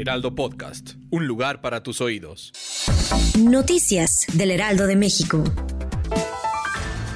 Heraldo 0.00 0.34
Podcast. 0.34 0.92
Un 1.10 1.26
lugar 1.26 1.60
para 1.60 1.82
tus 1.82 2.00
oídos. 2.00 2.52
Noticias 3.38 4.24
del 4.32 4.50
Heraldo 4.50 4.86
de 4.86 4.96
México. 4.96 5.44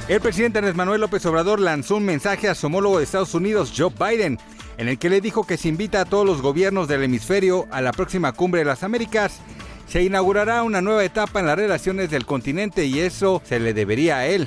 El 0.06 0.20
presidente 0.20 0.58
Andrés 0.58 0.76
Manuel 0.76 1.00
López 1.00 1.24
Obrador 1.24 1.60
lanzó 1.60 1.96
un 1.96 2.04
mensaje 2.04 2.46
a 2.46 2.54
su 2.54 2.66
homólogo 2.66 2.98
de 2.98 3.04
Estados 3.04 3.32
Unidos, 3.32 3.72
Joe 3.74 3.90
Biden, 3.98 4.38
en 4.76 4.88
el 4.88 4.98
que 4.98 5.08
le 5.08 5.22
dijo 5.22 5.46
que 5.46 5.56
se 5.56 5.68
invita 5.68 6.02
a 6.02 6.04
todos 6.04 6.26
los 6.26 6.42
gobiernos 6.42 6.86
del 6.86 7.04
hemisferio 7.04 7.66
a 7.70 7.80
la 7.80 7.92
próxima 7.92 8.32
cumbre 8.32 8.58
de 8.60 8.66
las 8.66 8.82
Américas. 8.82 9.40
Se 9.88 10.02
inaugurará 10.02 10.62
una 10.62 10.82
nueva 10.82 11.04
etapa 11.04 11.40
en 11.40 11.46
las 11.46 11.56
relaciones 11.56 12.10
del 12.10 12.26
continente 12.26 12.84
y 12.84 13.00
eso 13.00 13.40
se 13.46 13.60
le 13.60 13.72
debería 13.72 14.18
a 14.18 14.26
él. 14.26 14.46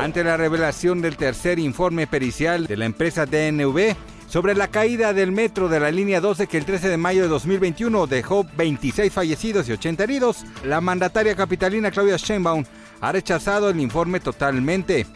Ante 0.00 0.24
la 0.24 0.36
revelación 0.36 1.00
del 1.00 1.16
tercer 1.16 1.60
informe 1.60 2.08
pericial 2.08 2.66
de 2.66 2.76
la 2.76 2.86
empresa 2.86 3.24
DNV 3.24 3.94
sobre 4.34 4.56
la 4.56 4.66
caída 4.66 5.12
del 5.12 5.30
metro 5.30 5.68
de 5.68 5.78
la 5.78 5.92
línea 5.92 6.20
12 6.20 6.48
que 6.48 6.58
el 6.58 6.64
13 6.64 6.88
de 6.88 6.96
mayo 6.96 7.22
de 7.22 7.28
2021 7.28 8.08
dejó 8.08 8.44
26 8.56 9.12
fallecidos 9.12 9.68
y 9.68 9.72
80 9.74 10.02
heridos, 10.02 10.44
la 10.64 10.80
mandataria 10.80 11.36
capitalina 11.36 11.92
Claudia 11.92 12.16
Sheinbaum 12.16 12.64
ha 13.04 13.12
rechazado 13.12 13.68
el 13.68 13.80
informe 13.80 14.18
totalmente. 14.18 15.06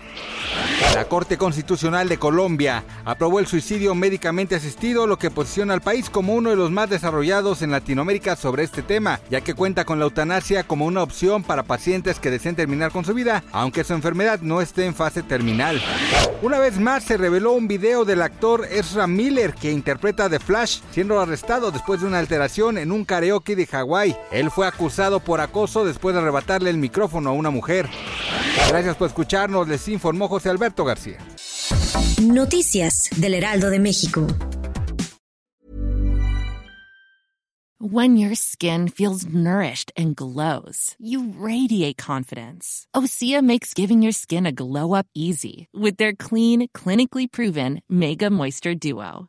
La 0.95 1.07
Corte 1.07 1.39
Constitucional 1.39 2.09
de 2.09 2.19
Colombia 2.19 2.85
aprobó 3.05 3.41
el 3.41 3.47
suicidio 3.47 3.95
médicamente 3.95 4.55
asistido, 4.55 5.07
lo 5.07 5.19
que 5.19 5.31
posiciona 5.31 5.75
al 5.75 5.81
país 5.81 6.11
como 6.11 6.35
uno 6.35 6.51
de 6.51 6.57
los 6.57 6.71
más 6.71 6.91
desarrollados 6.91 7.63
en 7.63 7.71
Latinoamérica 7.71 8.37
sobre 8.37 8.65
este 8.65 8.83
tema, 8.83 9.21
ya 9.31 9.41
que 9.41 9.55
cuenta 9.55 9.85
con 9.85 9.99
la 9.99 10.05
eutanasia 10.05 10.65
como 10.65 10.87
una 10.87 11.03
opción 11.03 11.43
para 11.43 11.63
pacientes 11.63 12.19
que 12.19 12.31
deseen 12.31 12.57
terminar 12.57 12.93
con 12.93 13.05
su 13.05 13.15
vida, 13.15 13.43
aunque 13.53 13.85
su 13.85 13.95
enfermedad 13.95 14.41
no 14.41 14.61
esté 14.61 14.85
en 14.85 14.95
fase 14.95 15.23
terminal. 15.23 15.81
Una 16.43 16.59
vez 16.59 16.79
más 16.79 17.05
se 17.05 17.17
reveló 17.17 17.53
un 17.53 17.69
video 17.69 18.05
del 18.05 18.23
actor 18.23 18.67
Ezra 18.71 19.07
Miller 19.07 19.55
que 19.55 19.73
interpreta 19.73 20.29
The 20.29 20.39
Flash, 20.39 20.81
siendo 20.93 21.21
arrestado 21.21 21.71
después 21.71 22.01
de 22.01 22.07
una 22.07 22.19
alteración 22.19 22.79
en 22.79 22.93
un 22.93 23.05
karaoke 23.05 23.57
de 23.57 23.67
Hawái. 23.67 24.17
Él 24.31 24.51
fue 24.51 24.67
acusado 24.67 25.21
por 25.21 25.41
acoso 25.41 25.85
después 25.85 26.15
de 26.15 26.21
arrebatarle 26.21 26.71
el 26.71 26.77
micrófono 26.77 27.31
a 27.31 27.33
una 27.33 27.51
mujer. 27.51 27.78
Gracias 28.69 28.97
por 28.97 29.09
escucharnos, 29.09 29.69
les 29.69 29.87
informó 29.89 30.29
José 30.29 30.51
Alberto 30.51 30.85
García. 30.85 31.19
Noticias 32.23 33.09
del 33.17 33.35
Heraldo 33.35 33.71
de 33.71 33.79
México. 33.79 34.27
When 37.81 38.17
your 38.17 38.35
skin 38.35 38.89
feels 38.89 39.25
nourished 39.25 39.93
and 39.97 40.17
glows, 40.17 40.97
you 40.99 41.33
radiate 41.39 41.97
confidence. 41.97 42.89
Osea 42.93 43.41
makes 43.41 43.73
giving 43.73 44.03
your 44.03 44.11
skin 44.11 44.47
a 44.47 44.53
glow 44.53 44.95
up 44.95 45.07
easy 45.15 45.69
with 45.73 45.97
their 45.97 46.13
clean, 46.13 46.67
clinically 46.75 47.31
proven 47.31 47.81
Mega 47.89 48.31
Moisture 48.31 48.75
Duo. 48.75 49.29